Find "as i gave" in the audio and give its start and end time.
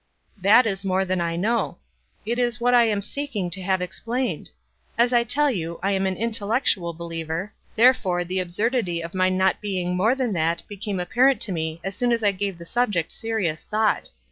12.11-12.57